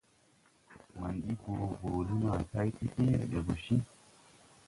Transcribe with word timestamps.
Maŋ 0.97 1.13
ɓi 1.23 1.31
boo 1.41 1.65
boole 1.81 2.13
ma 2.21 2.31
tay 2.51 2.69
ti 2.77 2.85
fẽẽre 2.93 3.25
ɓe 3.31 3.39
go 3.45 3.53
ciŋ. 3.63 3.79